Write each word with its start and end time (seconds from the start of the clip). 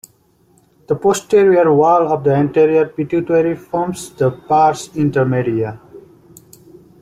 The 0.87 0.95
posterior 0.95 1.71
wall 1.75 2.11
of 2.11 2.23
the 2.23 2.33
anterior 2.33 2.87
pituitary 2.87 3.55
forms 3.55 4.09
the 4.09 4.31
pars 4.31 4.89
intermedia. 4.95 5.79